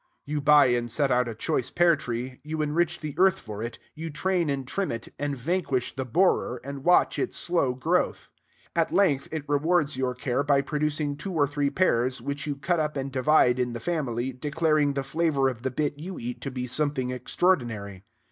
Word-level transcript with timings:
You 0.25 0.41
buy 0.41 0.65
and 0.65 0.89
set 0.89 1.11
out 1.11 1.27
a 1.27 1.35
choice 1.35 1.69
pear 1.69 1.95
tree; 1.95 2.39
you 2.43 2.63
enrich 2.63 3.01
the 3.01 3.13
earth 3.19 3.37
for 3.37 3.61
it; 3.61 3.77
you 3.93 4.09
train 4.09 4.49
and 4.49 4.67
trim 4.67 4.91
it, 4.91 5.13
and 5.19 5.37
vanquish 5.37 5.95
the 5.95 6.05
borer, 6.05 6.59
and 6.63 6.83
watch 6.83 7.19
its 7.19 7.37
slow 7.37 7.75
growth. 7.75 8.27
At 8.75 8.91
length 8.91 9.27
it 9.31 9.47
rewards 9.47 9.97
your 9.97 10.15
care 10.15 10.41
by 10.41 10.61
producing 10.61 11.17
two 11.17 11.33
or 11.33 11.45
three 11.45 11.69
pears, 11.69 12.19
which 12.19 12.47
you 12.47 12.55
cut 12.55 12.79
up 12.79 12.97
and 12.97 13.11
divide 13.11 13.59
in 13.59 13.73
the 13.73 13.79
family, 13.79 14.33
declaring 14.33 14.93
the 14.95 15.03
flavor 15.03 15.47
of 15.49 15.61
the 15.61 15.69
bit 15.69 15.99
you 15.99 16.17
eat 16.17 16.41
to 16.41 16.49
be 16.49 16.65
something 16.65 17.11
extraordinary. 17.11 18.03